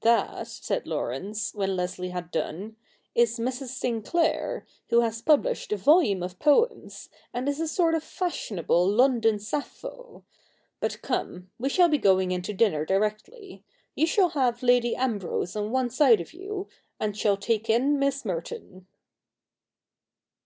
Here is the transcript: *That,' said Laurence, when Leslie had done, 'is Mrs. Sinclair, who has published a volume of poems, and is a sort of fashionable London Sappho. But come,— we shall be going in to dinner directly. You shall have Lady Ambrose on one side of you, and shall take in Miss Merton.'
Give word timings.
*That,' 0.00 0.46
said 0.46 0.86
Laurence, 0.86 1.52
when 1.54 1.76
Leslie 1.76 2.08
had 2.08 2.30
done, 2.30 2.76
'is 3.14 3.38
Mrs. 3.38 3.66
Sinclair, 3.66 4.64
who 4.88 5.02
has 5.02 5.20
published 5.20 5.70
a 5.70 5.76
volume 5.76 6.22
of 6.22 6.38
poems, 6.38 7.10
and 7.34 7.46
is 7.46 7.60
a 7.60 7.68
sort 7.68 7.94
of 7.94 8.02
fashionable 8.02 8.88
London 8.90 9.38
Sappho. 9.38 10.24
But 10.80 11.02
come,— 11.02 11.48
we 11.58 11.68
shall 11.68 11.90
be 11.90 11.98
going 11.98 12.30
in 12.30 12.40
to 12.40 12.54
dinner 12.54 12.86
directly. 12.86 13.64
You 13.94 14.06
shall 14.06 14.30
have 14.30 14.62
Lady 14.62 14.96
Ambrose 14.96 15.54
on 15.54 15.70
one 15.70 15.90
side 15.90 16.22
of 16.22 16.32
you, 16.32 16.68
and 16.98 17.14
shall 17.14 17.36
take 17.36 17.68
in 17.68 17.98
Miss 17.98 18.24
Merton.' 18.24 18.86